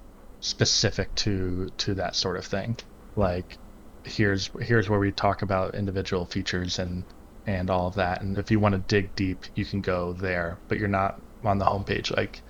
specific 0.40 1.14
to 1.14 1.70
to 1.78 1.94
that 1.94 2.14
sort 2.14 2.36
of 2.36 2.44
thing. 2.44 2.76
Like 3.16 3.58
here's 4.04 4.50
here's 4.60 4.88
where 4.88 4.98
we 4.98 5.12
talk 5.12 5.42
about 5.42 5.74
individual 5.74 6.24
features 6.24 6.78
and 6.78 7.04
and 7.46 7.70
all 7.70 7.86
of 7.86 7.94
that. 7.94 8.20
And 8.22 8.36
if 8.38 8.50
you 8.50 8.60
want 8.60 8.74
to 8.74 8.78
dig 8.78 9.14
deep, 9.16 9.44
you 9.54 9.64
can 9.64 9.80
go 9.80 10.12
there, 10.12 10.58
but 10.68 10.78
you're 10.78 10.88
not 10.88 11.20
on 11.44 11.58
the 11.58 11.64
homepage 11.64 12.14
like 12.14 12.42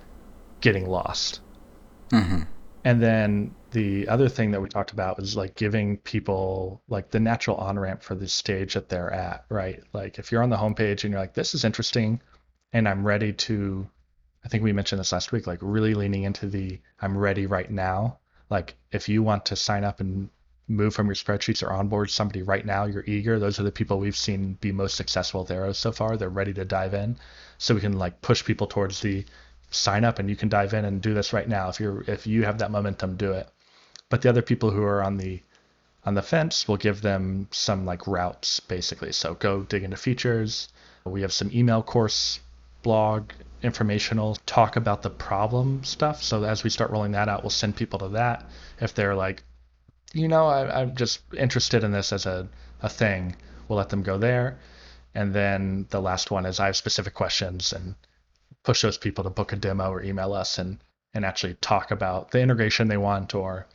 getting 0.60 0.86
lost. 0.86 1.40
Mm-hmm. 2.10 2.42
And 2.84 3.02
then 3.02 3.54
the 3.72 4.08
other 4.08 4.28
thing 4.28 4.52
that 4.52 4.62
we 4.62 4.68
talked 4.68 4.92
about 4.92 5.18
was 5.18 5.36
like 5.36 5.54
giving 5.54 5.98
people 5.98 6.82
like 6.88 7.10
the 7.10 7.20
natural 7.20 7.56
on 7.58 7.78
ramp 7.78 8.02
for 8.02 8.14
the 8.14 8.28
stage 8.28 8.74
that 8.74 8.88
they're 8.88 9.12
at, 9.12 9.44
right? 9.48 9.82
Like 9.92 10.18
if 10.18 10.32
you're 10.32 10.42
on 10.42 10.50
the 10.50 10.56
homepage 10.56 11.04
and 11.04 11.12
you're 11.12 11.20
like, 11.20 11.34
this 11.34 11.54
is 11.54 11.64
interesting 11.64 12.20
and 12.72 12.88
I'm 12.88 13.06
ready 13.06 13.32
to, 13.32 13.88
I 14.44 14.48
think 14.48 14.64
we 14.64 14.72
mentioned 14.72 15.00
this 15.00 15.12
last 15.12 15.32
week, 15.32 15.46
like 15.46 15.58
really 15.60 15.94
leaning 15.94 16.22
into 16.22 16.46
the 16.46 16.80
I'm 17.00 17.16
ready 17.16 17.46
right 17.46 17.70
now. 17.70 18.18
Like 18.48 18.76
if 18.92 19.08
you 19.08 19.22
want 19.22 19.46
to 19.46 19.56
sign 19.56 19.84
up 19.84 20.00
and 20.00 20.30
move 20.66 20.94
from 20.94 21.06
your 21.06 21.16
spreadsheets 21.16 21.62
or 21.62 21.72
onboard 21.72 22.10
somebody 22.10 22.42
right 22.42 22.64
now, 22.64 22.86
you're 22.86 23.04
eager. 23.06 23.38
Those 23.38 23.60
are 23.60 23.64
the 23.64 23.72
people 23.72 23.98
we've 23.98 24.16
seen 24.16 24.54
be 24.54 24.72
most 24.72 24.94
successful 24.94 25.46
Arrows 25.50 25.78
so 25.78 25.92
far. 25.92 26.16
They're 26.16 26.30
ready 26.30 26.54
to 26.54 26.64
dive 26.64 26.94
in. 26.94 27.18
So 27.58 27.74
we 27.74 27.80
can 27.80 27.98
like 27.98 28.22
push 28.22 28.44
people 28.44 28.66
towards 28.66 29.00
the 29.00 29.26
sign 29.70 30.04
up 30.04 30.18
and 30.18 30.28
you 30.28 30.36
can 30.36 30.48
dive 30.48 30.74
in 30.74 30.84
and 30.84 31.00
do 31.00 31.14
this 31.14 31.32
right 31.32 31.48
now. 31.48 31.68
If 31.68 31.80
you're 31.80 32.02
if 32.06 32.26
you 32.26 32.44
have 32.44 32.58
that 32.58 32.70
momentum, 32.70 33.16
do 33.16 33.32
it. 33.32 33.48
But 34.08 34.22
the 34.22 34.28
other 34.28 34.42
people 34.42 34.70
who 34.70 34.82
are 34.82 35.02
on 35.02 35.16
the 35.16 35.40
on 36.04 36.14
the 36.14 36.22
fence, 36.22 36.66
we'll 36.66 36.76
give 36.76 37.02
them 37.02 37.48
some 37.50 37.84
like 37.86 38.06
routes 38.06 38.60
basically. 38.60 39.12
So 39.12 39.34
go 39.34 39.62
dig 39.62 39.82
into 39.82 39.96
features. 39.96 40.68
We 41.04 41.22
have 41.22 41.32
some 41.32 41.50
email 41.52 41.82
course 41.82 42.40
blog 42.82 43.30
informational 43.62 44.36
talk 44.46 44.76
about 44.76 45.02
the 45.02 45.10
problem 45.10 45.84
stuff. 45.84 46.22
So 46.22 46.44
as 46.44 46.64
we 46.64 46.70
start 46.70 46.90
rolling 46.90 47.12
that 47.12 47.28
out, 47.28 47.42
we'll 47.42 47.50
send 47.50 47.76
people 47.76 47.98
to 48.00 48.08
that. 48.10 48.48
If 48.80 48.94
they're 48.94 49.14
like, 49.14 49.42
you 50.12 50.28
know, 50.28 50.46
I, 50.46 50.82
am 50.82 50.96
just 50.96 51.20
interested 51.36 51.84
in 51.84 51.92
this 51.92 52.12
as 52.12 52.26
a, 52.26 52.48
a 52.82 52.88
thing, 52.88 53.36
we'll 53.68 53.78
let 53.78 53.90
them 53.90 54.02
go 54.02 54.18
there. 54.18 54.58
And 55.14 55.34
then 55.34 55.86
the 55.90 56.00
last 56.00 56.30
one 56.30 56.46
is 56.46 56.58
I 56.58 56.66
have 56.66 56.76
specific 56.76 57.14
questions 57.14 57.72
and 57.72 57.94
push 58.64 58.82
those 58.82 58.98
people 58.98 59.24
to 59.24 59.30
book 59.30 59.52
a 59.52 59.56
demo 59.56 59.90
or 59.90 60.02
email 60.02 60.32
us 60.32 60.58
and, 60.58 60.78
and 61.14 61.24
actually 61.24 61.54
talk 61.60 61.90
about 61.90 62.30
the 62.30 62.40
integration 62.40 62.88
they 62.88 62.96
want 62.96 63.34
or 63.34 63.66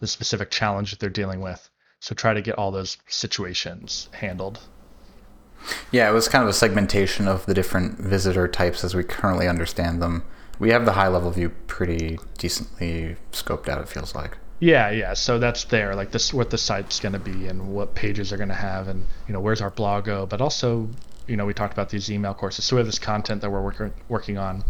the 0.00 0.06
specific 0.06 0.50
challenge 0.50 0.90
that 0.90 1.00
they're 1.00 1.10
dealing 1.10 1.40
with. 1.40 1.68
So 2.00 2.14
try 2.14 2.34
to 2.34 2.42
get 2.42 2.56
all 2.56 2.70
those 2.70 2.96
situations 3.08 4.08
handled. 4.12 4.60
Yeah, 5.90 6.08
it 6.08 6.12
was 6.12 6.28
kind 6.28 6.42
of 6.42 6.48
a 6.48 6.52
segmentation 6.52 7.26
of 7.26 7.44
the 7.46 7.54
different 7.54 7.98
visitor 7.98 8.46
types 8.46 8.84
as 8.84 8.94
we 8.94 9.02
currently 9.02 9.48
understand 9.48 10.00
them. 10.00 10.22
We 10.60 10.70
have 10.70 10.84
the 10.84 10.92
high 10.92 11.08
level 11.08 11.30
view 11.30 11.50
pretty 11.66 12.18
decently 12.36 13.16
scoped 13.32 13.68
out, 13.68 13.80
it 13.80 13.88
feels 13.88 14.14
like. 14.14 14.36
Yeah, 14.60 14.90
yeah. 14.90 15.14
So 15.14 15.38
that's 15.38 15.64
there, 15.64 15.94
like 15.94 16.10
this, 16.10 16.34
what 16.34 16.50
the 16.50 16.58
site's 16.58 16.98
going 16.98 17.12
to 17.12 17.18
be, 17.18 17.46
and 17.46 17.68
what 17.68 17.94
pages 17.94 18.32
are 18.32 18.36
going 18.36 18.48
to 18.48 18.54
have, 18.54 18.88
and 18.88 19.06
you 19.26 19.32
know, 19.32 19.40
where's 19.40 19.60
our 19.60 19.70
blog 19.70 20.04
go. 20.04 20.26
But 20.26 20.40
also, 20.40 20.88
you 21.28 21.36
know, 21.36 21.46
we 21.46 21.54
talked 21.54 21.74
about 21.74 21.90
these 21.90 22.10
email 22.10 22.34
courses. 22.34 22.64
So 22.64 22.76
we 22.76 22.80
have 22.80 22.86
this 22.86 22.98
content 22.98 23.42
that 23.42 23.50
we're 23.50 23.62
working 23.62 23.92
working 24.08 24.38
on. 24.38 24.64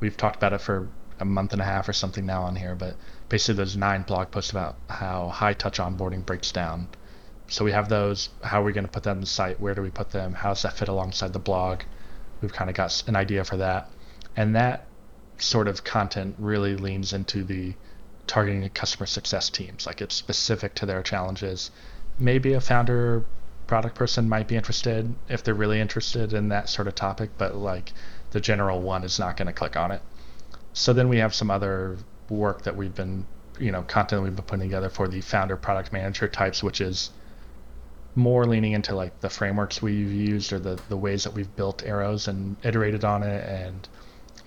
We've 0.00 0.16
talked 0.16 0.36
about 0.36 0.52
it 0.52 0.60
for 0.60 0.88
a 1.20 1.24
month 1.24 1.52
and 1.52 1.62
a 1.62 1.64
half 1.64 1.88
or 1.88 1.92
something 1.92 2.26
now 2.26 2.42
on 2.42 2.56
here, 2.56 2.74
but 2.74 2.96
basically 3.28 3.54
there's 3.54 3.76
nine 3.76 4.02
blog 4.02 4.30
posts 4.30 4.50
about 4.50 4.76
how 4.88 5.28
high 5.28 5.52
touch 5.52 5.78
onboarding 5.78 6.26
breaks 6.26 6.50
down. 6.50 6.88
So 7.48 7.64
we 7.64 7.72
have 7.72 7.88
those. 7.88 8.30
How 8.42 8.60
are 8.60 8.64
we 8.64 8.72
going 8.72 8.86
to 8.86 8.90
put 8.90 9.04
them 9.04 9.18
on 9.18 9.20
the 9.20 9.26
site? 9.26 9.60
Where 9.60 9.74
do 9.74 9.82
we 9.82 9.90
put 9.90 10.10
them? 10.10 10.34
How 10.34 10.50
does 10.50 10.62
that 10.62 10.72
fit 10.72 10.88
alongside 10.88 11.32
the 11.32 11.38
blog? 11.38 11.82
We've 12.40 12.52
kind 12.52 12.70
of 12.70 12.76
got 12.76 13.02
an 13.06 13.16
idea 13.16 13.44
for 13.44 13.58
that, 13.58 13.90
and 14.36 14.56
that 14.56 14.86
sort 15.38 15.68
of 15.68 15.84
content 15.84 16.36
really 16.38 16.76
leans 16.76 17.12
into 17.12 17.44
the 17.44 17.74
targeting 18.26 18.68
customer 18.70 19.06
success 19.06 19.50
teams. 19.50 19.86
Like 19.86 20.00
it's 20.00 20.14
specific 20.14 20.74
to 20.76 20.86
their 20.86 21.02
challenges. 21.02 21.70
Maybe 22.18 22.52
a 22.52 22.60
founder 22.60 23.24
product 23.70 23.94
person 23.94 24.28
might 24.28 24.48
be 24.48 24.56
interested 24.56 25.14
if 25.28 25.44
they're 25.44 25.54
really 25.54 25.80
interested 25.80 26.32
in 26.32 26.48
that 26.48 26.68
sort 26.68 26.88
of 26.88 26.94
topic, 26.96 27.30
but 27.38 27.54
like 27.54 27.92
the 28.32 28.40
general 28.40 28.80
one 28.80 29.04
is 29.04 29.16
not 29.16 29.36
going 29.36 29.46
to 29.46 29.52
click 29.52 29.76
on 29.76 29.92
it. 29.92 30.02
So 30.72 30.92
then 30.92 31.08
we 31.08 31.18
have 31.18 31.32
some 31.32 31.52
other 31.52 31.96
work 32.28 32.62
that 32.62 32.74
we've 32.76 32.92
been, 32.92 33.24
you 33.60 33.70
know, 33.70 33.82
content 33.82 34.24
we've 34.24 34.34
been 34.34 34.44
putting 34.44 34.68
together 34.68 34.88
for 34.88 35.06
the 35.06 35.20
founder 35.20 35.56
product 35.56 35.92
manager 35.92 36.26
types, 36.26 36.64
which 36.64 36.80
is 36.80 37.10
more 38.16 38.44
leaning 38.44 38.72
into 38.72 38.92
like 38.92 39.20
the 39.20 39.30
frameworks 39.30 39.80
we've 39.80 40.12
used 40.12 40.52
or 40.52 40.58
the, 40.58 40.76
the 40.88 40.96
ways 40.96 41.22
that 41.22 41.32
we've 41.32 41.54
built 41.54 41.84
arrows 41.86 42.26
and 42.26 42.56
iterated 42.64 43.04
on 43.04 43.22
it 43.22 43.48
and, 43.48 43.88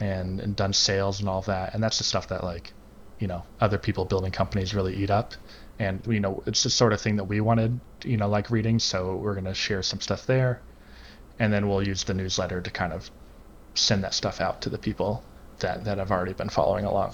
and 0.01 0.41
and 0.41 0.53
done 0.57 0.73
sales 0.73 1.21
and 1.21 1.29
all 1.29 1.43
that. 1.43 1.73
And 1.73 1.81
that's 1.81 1.97
the 1.97 2.03
stuff 2.03 2.27
that 2.27 2.43
like, 2.43 2.73
you 3.19 3.27
know, 3.27 3.43
other 3.61 3.77
people 3.77 4.03
building 4.03 4.33
companies 4.33 4.75
really 4.75 4.97
eat 4.97 5.09
up. 5.09 5.33
And 5.79 6.05
you 6.07 6.19
know, 6.19 6.43
it's 6.45 6.63
the 6.63 6.69
sort 6.69 6.93
of 6.93 7.01
thing 7.01 7.15
that 7.17 7.25
we 7.25 7.41
wanted, 7.41 7.79
you 8.03 8.17
know, 8.17 8.27
like 8.27 8.51
reading. 8.51 8.79
So 8.79 9.15
we're 9.15 9.35
gonna 9.35 9.53
share 9.53 9.81
some 9.81 9.99
stuff 9.99 10.25
there, 10.25 10.61
and 11.39 11.51
then 11.51 11.67
we'll 11.67 11.85
use 11.85 12.03
the 12.03 12.13
newsletter 12.13 12.61
to 12.61 12.69
kind 12.69 12.93
of 12.93 13.09
send 13.75 14.03
that 14.03 14.13
stuff 14.13 14.39
out 14.39 14.61
to 14.61 14.69
the 14.69 14.77
people 14.77 15.23
that 15.59 15.83
that 15.85 15.97
have 15.97 16.11
already 16.11 16.33
been 16.33 16.49
following 16.49 16.85
along. 16.85 17.13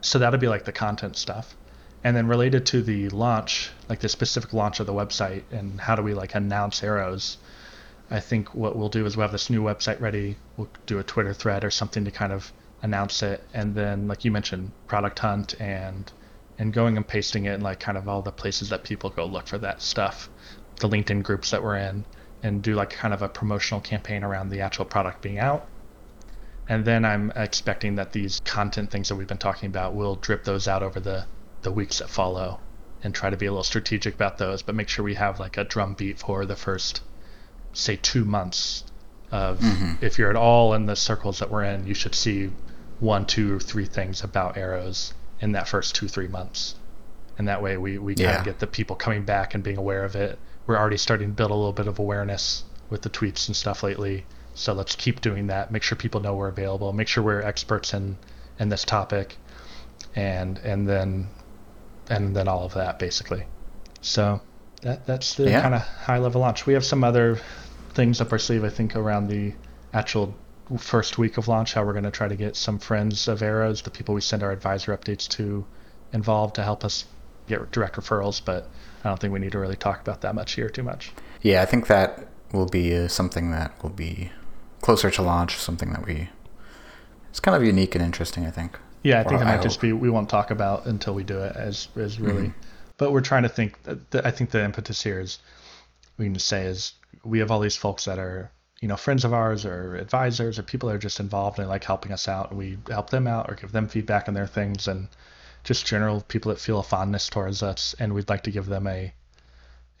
So 0.00 0.18
that'll 0.18 0.40
be 0.40 0.48
like 0.48 0.64
the 0.64 0.72
content 0.72 1.16
stuff. 1.16 1.56
And 2.04 2.16
then 2.16 2.28
related 2.28 2.66
to 2.66 2.82
the 2.82 3.08
launch, 3.08 3.70
like 3.88 4.00
the 4.00 4.08
specific 4.08 4.52
launch 4.52 4.78
of 4.78 4.86
the 4.86 4.92
website 4.92 5.42
and 5.50 5.80
how 5.80 5.96
do 5.96 6.02
we 6.02 6.14
like 6.14 6.34
announce 6.36 6.82
arrows, 6.84 7.38
I 8.10 8.20
think 8.20 8.54
what 8.54 8.76
we'll 8.76 8.88
do 8.88 9.04
is 9.04 9.16
we'll 9.16 9.24
have 9.24 9.32
this 9.32 9.50
new 9.50 9.62
website 9.62 10.00
ready. 10.00 10.36
We'll 10.56 10.68
do 10.86 10.98
a 10.98 11.02
Twitter 11.02 11.34
thread 11.34 11.64
or 11.64 11.70
something 11.70 12.04
to 12.04 12.10
kind 12.10 12.32
of 12.32 12.52
announce 12.82 13.22
it. 13.22 13.42
And 13.52 13.74
then 13.74 14.06
like 14.06 14.24
you 14.24 14.30
mentioned, 14.30 14.70
product 14.86 15.18
hunt 15.18 15.60
and 15.60 16.10
and 16.58 16.72
going 16.72 16.96
and 16.96 17.06
pasting 17.06 17.44
it 17.44 17.54
in 17.54 17.60
like 17.60 17.78
kind 17.78 17.96
of 17.96 18.08
all 18.08 18.20
the 18.20 18.32
places 18.32 18.68
that 18.70 18.82
people 18.82 19.10
go 19.10 19.24
look 19.24 19.46
for 19.46 19.58
that 19.58 19.80
stuff, 19.80 20.28
the 20.80 20.88
LinkedIn 20.88 21.22
groups 21.22 21.50
that 21.50 21.62
we're 21.62 21.76
in, 21.76 22.04
and 22.42 22.62
do 22.62 22.74
like 22.74 22.90
kind 22.90 23.14
of 23.14 23.22
a 23.22 23.28
promotional 23.28 23.80
campaign 23.80 24.24
around 24.24 24.50
the 24.50 24.60
actual 24.60 24.84
product 24.84 25.22
being 25.22 25.38
out. 25.38 25.66
And 26.68 26.84
then 26.84 27.04
I'm 27.04 27.32
expecting 27.34 27.94
that 27.94 28.12
these 28.12 28.40
content 28.40 28.90
things 28.90 29.08
that 29.08 29.14
we've 29.14 29.26
been 29.26 29.38
talking 29.38 29.68
about 29.68 29.94
will 29.94 30.16
drip 30.16 30.44
those 30.44 30.68
out 30.68 30.82
over 30.82 31.00
the 31.00 31.26
the 31.62 31.72
weeks 31.72 31.98
that 31.98 32.08
follow 32.08 32.60
and 33.02 33.14
try 33.14 33.30
to 33.30 33.36
be 33.36 33.46
a 33.46 33.50
little 33.50 33.64
strategic 33.64 34.14
about 34.14 34.38
those, 34.38 34.62
but 34.62 34.74
make 34.74 34.88
sure 34.88 35.04
we 35.04 35.14
have 35.14 35.40
like 35.40 35.56
a 35.56 35.64
drum 35.64 35.94
beat 35.94 36.18
for 36.18 36.44
the 36.44 36.56
first, 36.56 37.00
say, 37.72 37.96
two 37.96 38.24
months 38.24 38.84
of 39.30 39.60
mm-hmm. 39.60 40.04
if 40.04 40.18
you're 40.18 40.30
at 40.30 40.36
all 40.36 40.74
in 40.74 40.86
the 40.86 40.96
circles 40.96 41.38
that 41.38 41.50
we're 41.50 41.64
in, 41.64 41.86
you 41.86 41.94
should 41.94 42.14
see 42.14 42.50
one, 42.98 43.24
two, 43.24 43.54
or 43.56 43.60
three 43.60 43.84
things 43.86 44.24
about 44.24 44.56
arrows 44.56 45.14
in 45.40 45.52
that 45.52 45.68
first 45.68 45.94
two, 45.94 46.08
three 46.08 46.28
months. 46.28 46.74
And 47.38 47.46
that 47.48 47.62
way 47.62 47.76
we, 47.76 47.98
we 47.98 48.14
kind 48.14 48.38
of 48.38 48.44
get 48.44 48.58
the 48.58 48.66
people 48.66 48.96
coming 48.96 49.24
back 49.24 49.54
and 49.54 49.62
being 49.62 49.76
aware 49.76 50.04
of 50.04 50.16
it. 50.16 50.38
We're 50.66 50.76
already 50.76 50.96
starting 50.96 51.28
to 51.28 51.34
build 51.34 51.50
a 51.50 51.54
little 51.54 51.72
bit 51.72 51.86
of 51.86 51.98
awareness 51.98 52.64
with 52.90 53.02
the 53.02 53.10
tweets 53.10 53.46
and 53.46 53.56
stuff 53.56 53.82
lately. 53.82 54.26
So 54.54 54.72
let's 54.72 54.96
keep 54.96 55.20
doing 55.20 55.46
that. 55.46 55.70
Make 55.70 55.84
sure 55.84 55.96
people 55.96 56.20
know 56.20 56.34
we're 56.34 56.48
available. 56.48 56.92
Make 56.92 57.06
sure 57.06 57.22
we're 57.22 57.42
experts 57.42 57.94
in, 57.94 58.18
in 58.58 58.68
this 58.68 58.84
topic. 58.84 59.36
And 60.16 60.58
and 60.58 60.88
then 60.88 61.28
and 62.10 62.34
then 62.34 62.48
all 62.48 62.64
of 62.64 62.74
that 62.74 62.98
basically. 62.98 63.44
So 64.00 64.40
that 64.82 65.06
that's 65.06 65.34
the 65.34 65.50
yeah. 65.50 65.60
kind 65.60 65.74
of 65.74 65.82
high 65.82 66.18
level 66.18 66.40
launch. 66.40 66.66
We 66.66 66.72
have 66.72 66.84
some 66.84 67.04
other 67.04 67.38
things 67.94 68.20
up 68.20 68.32
our 68.32 68.38
sleeve, 68.38 68.64
I 68.64 68.68
think, 68.68 68.96
around 68.96 69.28
the 69.28 69.52
actual 69.92 70.34
first 70.76 71.18
week 71.18 71.38
of 71.38 71.48
launch. 71.48 71.74
How 71.74 71.84
we're 71.84 71.92
going 71.92 72.04
to 72.04 72.10
try 72.10 72.28
to 72.28 72.36
get 72.36 72.56
some 72.56 72.78
friends 72.78 73.28
of 73.28 73.42
Arrows, 73.42 73.82
the 73.82 73.90
people 73.90 74.14
we 74.14 74.20
send 74.20 74.42
our 74.42 74.52
advisor 74.52 74.96
updates 74.96 75.28
to, 75.30 75.64
involved 76.12 76.54
to 76.56 76.62
help 76.62 76.84
us 76.84 77.04
get 77.46 77.70
direct 77.70 77.96
referrals. 77.96 78.42
But 78.44 78.68
I 79.04 79.08
don't 79.08 79.20
think 79.20 79.32
we 79.32 79.38
need 79.38 79.52
to 79.52 79.58
really 79.58 79.76
talk 79.76 80.00
about 80.00 80.20
that 80.22 80.34
much 80.34 80.52
here 80.52 80.68
too 80.68 80.82
much. 80.82 81.12
Yeah, 81.42 81.62
I 81.62 81.66
think 81.66 81.86
that 81.86 82.28
will 82.52 82.66
be 82.66 82.94
uh, 82.94 83.08
something 83.08 83.50
that 83.52 83.82
will 83.82 83.90
be 83.90 84.32
closer 84.80 85.10
to 85.10 85.22
launch. 85.22 85.56
Something 85.56 85.92
that 85.92 86.06
we 86.06 86.28
it's 87.30 87.40
kind 87.40 87.56
of 87.56 87.62
unique 87.62 87.94
and 87.94 88.04
interesting. 88.04 88.46
I 88.46 88.50
think. 88.50 88.78
Yeah, 89.02 89.20
I 89.20 89.24
think 89.24 89.40
it 89.40 89.44
might 89.44 89.62
just 89.62 89.80
be 89.80 89.92
we 89.92 90.10
won't 90.10 90.28
talk 90.28 90.50
about 90.50 90.86
until 90.86 91.14
we 91.14 91.24
do 91.24 91.38
it 91.38 91.54
as 91.56 91.88
as 91.96 92.18
really. 92.18 92.48
Mm-hmm. 92.48 92.60
But 92.96 93.12
we're 93.12 93.20
trying 93.20 93.44
to 93.44 93.48
think. 93.48 93.78
I 94.12 94.30
think 94.30 94.50
the 94.50 94.64
impetus 94.64 95.02
here 95.02 95.20
is 95.20 95.38
we 96.16 96.24
can 96.26 96.38
say 96.38 96.66
is 96.66 96.94
we 97.24 97.38
have 97.38 97.50
all 97.50 97.60
these 97.60 97.76
folks 97.76 98.04
that 98.06 98.18
are 98.18 98.50
you 98.80 98.88
know 98.88 98.96
friends 98.96 99.24
of 99.24 99.32
ours 99.32 99.64
or 99.64 99.96
advisors 99.96 100.58
or 100.58 100.62
people 100.62 100.88
that 100.88 100.94
are 100.96 100.98
just 101.00 101.20
involved 101.20 101.58
and 101.58 101.68
like 101.68 101.84
helping 101.84 102.12
us 102.12 102.28
out. 102.28 102.50
And 102.50 102.58
we 102.58 102.78
help 102.88 103.10
them 103.10 103.26
out 103.26 103.50
or 103.50 103.54
give 103.54 103.72
them 103.72 103.88
feedback 103.88 104.28
on 104.28 104.34
their 104.34 104.46
things 104.46 104.88
and 104.88 105.08
just 105.64 105.86
general 105.86 106.20
people 106.20 106.50
that 106.50 106.60
feel 106.60 106.78
a 106.78 106.82
fondness 106.82 107.28
towards 107.28 107.62
us. 107.62 107.94
And 107.98 108.14
we'd 108.14 108.28
like 108.28 108.44
to 108.44 108.50
give 108.50 108.66
them 108.66 108.86
a 108.86 109.12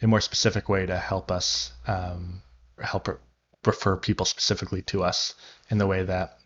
a 0.00 0.06
more 0.06 0.20
specific 0.20 0.68
way 0.68 0.86
to 0.86 0.96
help 0.96 1.30
us 1.30 1.72
um, 1.86 2.42
help 2.80 3.08
refer 3.66 3.96
people 3.96 4.24
specifically 4.24 4.82
to 4.82 5.02
us 5.02 5.34
in 5.70 5.78
the 5.78 5.86
way 5.86 6.04
that 6.04 6.38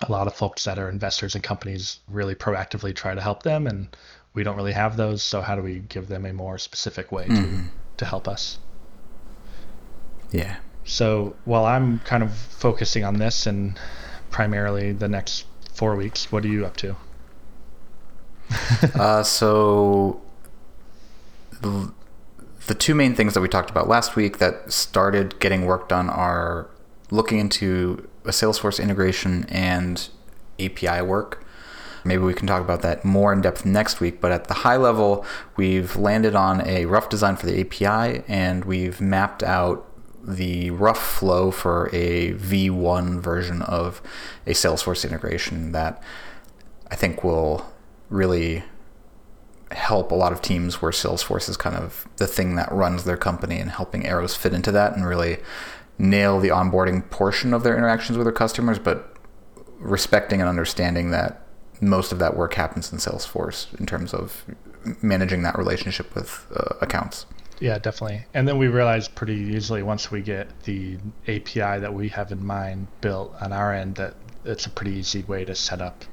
a 0.00 0.10
lot 0.10 0.26
of 0.26 0.34
folks 0.34 0.64
that 0.64 0.78
are 0.78 0.88
investors 0.88 1.34
in 1.34 1.42
companies 1.42 2.00
really 2.08 2.34
proactively 2.34 2.94
try 2.94 3.14
to 3.14 3.20
help 3.20 3.42
them 3.42 3.66
and 3.66 3.94
we 4.32 4.42
don't 4.42 4.56
really 4.56 4.72
have 4.72 4.96
those 4.96 5.22
so 5.22 5.42
how 5.42 5.54
do 5.54 5.62
we 5.62 5.80
give 5.80 6.08
them 6.08 6.24
a 6.24 6.32
more 6.32 6.56
specific 6.56 7.12
way 7.12 7.26
mm-hmm. 7.26 7.58
to 7.58 7.70
to 7.98 8.04
help 8.06 8.26
us 8.26 8.58
yeah 10.30 10.56
so 10.90 11.34
while 11.44 11.64
i'm 11.64 11.98
kind 12.00 12.22
of 12.22 12.32
focusing 12.34 13.04
on 13.04 13.18
this 13.18 13.46
and 13.46 13.78
primarily 14.30 14.92
the 14.92 15.08
next 15.08 15.46
four 15.72 15.96
weeks 15.96 16.30
what 16.32 16.44
are 16.44 16.48
you 16.48 16.66
up 16.66 16.76
to 16.76 16.96
uh, 18.94 19.22
so 19.22 20.20
the, 21.60 21.92
the 22.66 22.74
two 22.74 22.94
main 22.94 23.14
things 23.14 23.34
that 23.34 23.40
we 23.40 23.48
talked 23.48 23.70
about 23.70 23.88
last 23.88 24.16
week 24.16 24.38
that 24.38 24.72
started 24.72 25.38
getting 25.38 25.66
work 25.66 25.88
done 25.88 26.08
are 26.08 26.68
looking 27.10 27.38
into 27.38 28.08
a 28.24 28.30
Salesforce 28.30 28.82
integration 28.82 29.44
and 29.48 30.08
API 30.58 31.02
work. 31.02 31.44
Maybe 32.04 32.22
we 32.22 32.32
can 32.32 32.46
talk 32.46 32.62
about 32.62 32.80
that 32.82 33.04
more 33.04 33.32
in 33.32 33.42
depth 33.42 33.66
next 33.66 34.00
week, 34.00 34.20
but 34.20 34.32
at 34.32 34.44
the 34.44 34.54
high 34.54 34.76
level, 34.76 35.24
we've 35.56 35.96
landed 35.96 36.34
on 36.34 36.66
a 36.66 36.86
rough 36.86 37.08
design 37.08 37.36
for 37.36 37.46
the 37.46 37.60
API 37.60 38.24
and 38.26 38.64
we've 38.64 39.00
mapped 39.00 39.42
out 39.42 39.86
the 40.22 40.70
rough 40.70 41.18
flow 41.18 41.50
for 41.50 41.88
a 41.92 42.32
V1 42.34 43.20
version 43.20 43.62
of 43.62 44.02
a 44.46 44.50
Salesforce 44.50 45.04
integration 45.04 45.72
that 45.72 46.02
I 46.90 46.96
think 46.96 47.24
will 47.24 47.66
really 48.08 48.64
help 49.70 50.10
a 50.10 50.14
lot 50.14 50.32
of 50.32 50.42
teams 50.42 50.82
where 50.82 50.90
Salesforce 50.90 51.48
is 51.48 51.56
kind 51.56 51.76
of 51.76 52.08
the 52.16 52.26
thing 52.26 52.56
that 52.56 52.70
runs 52.72 53.04
their 53.04 53.16
company 53.16 53.58
and 53.58 53.70
helping 53.70 54.04
arrows 54.06 54.34
fit 54.34 54.52
into 54.52 54.72
that 54.72 54.96
and 54.96 55.06
really 55.06 55.38
nail 55.98 56.40
the 56.40 56.48
onboarding 56.48 57.08
portion 57.10 57.54
of 57.54 57.62
their 57.62 57.76
interactions 57.76 58.18
with 58.18 58.24
their 58.24 58.32
customers, 58.32 58.78
but 58.78 59.14
respecting 59.78 60.40
and 60.40 60.48
understanding 60.48 61.10
that 61.10 61.46
most 61.80 62.12
of 62.12 62.18
that 62.18 62.36
work 62.36 62.54
happens 62.54 62.92
in 62.92 62.98
Salesforce 62.98 63.78
in 63.78 63.86
terms 63.86 64.12
of 64.12 64.44
managing 65.02 65.42
that 65.42 65.56
relationship 65.56 66.14
with 66.14 66.46
uh, 66.54 66.74
accounts. 66.80 67.26
Yeah, 67.60 67.78
definitely. 67.78 68.24
And 68.32 68.48
then 68.48 68.58
we 68.58 68.68
realized 68.68 69.14
pretty 69.14 69.34
easily 69.34 69.82
once 69.82 70.10
we 70.10 70.22
get 70.22 70.48
the 70.64 70.96
API 71.28 71.78
that 71.80 71.92
we 71.92 72.08
have 72.08 72.32
in 72.32 72.44
mind 72.44 72.88
built 73.02 73.34
on 73.40 73.52
our 73.52 73.72
end 73.72 73.96
that 73.96 74.14
it's 74.44 74.66
a 74.66 74.70
pretty 74.70 74.92
easy 74.92 75.22
way 75.22 75.44
to 75.44 75.54
set 75.54 75.82
up 75.82 76.04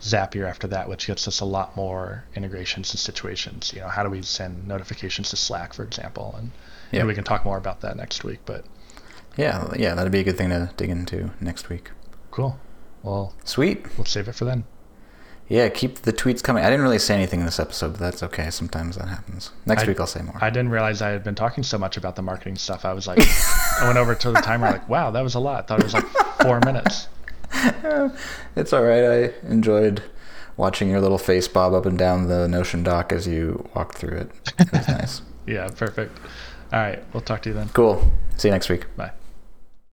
Zapier 0.00 0.48
after 0.48 0.66
that, 0.68 0.88
which 0.88 1.06
gets 1.06 1.28
us 1.28 1.40
a 1.40 1.44
lot 1.44 1.76
more 1.76 2.24
integrations 2.34 2.90
and 2.92 2.98
situations. 2.98 3.72
You 3.74 3.82
know, 3.82 3.88
how 3.88 4.02
do 4.02 4.10
we 4.10 4.22
send 4.22 4.66
notifications 4.66 5.30
to 5.30 5.36
Slack, 5.36 5.74
for 5.74 5.82
example? 5.82 6.34
And, 6.38 6.50
yeah. 6.90 7.04
we 7.04 7.14
can 7.14 7.24
talk 7.24 7.44
more 7.44 7.58
about 7.58 7.82
that 7.82 7.96
next 7.96 8.24
week. 8.24 8.40
But 8.46 8.64
yeah, 9.36 9.72
yeah, 9.76 9.94
that'd 9.94 10.12
be 10.12 10.20
a 10.20 10.24
good 10.24 10.38
thing 10.38 10.50
to 10.50 10.70
dig 10.76 10.90
into 10.90 11.30
next 11.40 11.68
week. 11.68 11.90
Cool. 12.30 12.58
Well, 13.02 13.34
sweet. 13.44 13.86
We'll 13.98 14.06
save 14.06 14.28
it 14.28 14.34
for 14.34 14.46
then. 14.46 14.64
Yeah, 15.48 15.68
keep 15.68 15.96
the 16.00 16.12
tweets 16.12 16.42
coming. 16.42 16.64
I 16.64 16.70
didn't 16.70 16.82
really 16.82 16.98
say 16.98 17.14
anything 17.14 17.40
in 17.40 17.46
this 17.46 17.60
episode, 17.60 17.92
but 17.92 18.00
that's 18.00 18.22
okay. 18.22 18.50
Sometimes 18.50 18.96
that 18.96 19.08
happens. 19.08 19.50
Next 19.66 19.84
I, 19.84 19.86
week 19.86 20.00
I'll 20.00 20.06
say 20.06 20.22
more. 20.22 20.38
I 20.40 20.48
didn't 20.48 20.70
realize 20.70 21.02
I 21.02 21.10
had 21.10 21.22
been 21.22 21.34
talking 21.34 21.62
so 21.62 21.76
much 21.76 21.96
about 21.98 22.16
the 22.16 22.22
marketing 22.22 22.56
stuff. 22.56 22.84
I 22.84 22.94
was 22.94 23.06
like, 23.06 23.18
I 23.80 23.86
went 23.86 23.98
over 23.98 24.14
to 24.14 24.30
the 24.30 24.40
timer, 24.40 24.70
like, 24.70 24.88
wow, 24.88 25.10
that 25.10 25.22
was 25.22 25.34
a 25.34 25.40
lot. 25.40 25.64
I 25.64 25.66
thought 25.66 25.80
it 25.80 25.84
was 25.84 25.94
like 25.94 26.06
four 26.40 26.60
minutes. 26.60 27.08
it's 28.56 28.72
all 28.72 28.82
right. 28.82 29.04
I 29.04 29.46
enjoyed 29.46 30.02
watching 30.56 30.88
your 30.88 31.00
little 31.00 31.18
face 31.18 31.48
bob 31.48 31.74
up 31.74 31.86
and 31.86 31.98
down 31.98 32.28
the 32.28 32.48
Notion 32.48 32.82
doc 32.82 33.12
as 33.12 33.26
you 33.26 33.68
walked 33.74 33.98
through 33.98 34.16
it. 34.16 34.30
It 34.58 34.72
was 34.72 34.88
nice. 34.88 35.22
yeah, 35.46 35.68
perfect. 35.68 36.16
All 36.72 36.80
right, 36.80 37.02
we'll 37.12 37.20
talk 37.20 37.42
to 37.42 37.50
you 37.50 37.54
then. 37.54 37.68
Cool. 37.68 38.10
See 38.36 38.48
you 38.48 38.52
next 38.52 38.68
week. 38.68 38.86
Bye. 38.96 39.12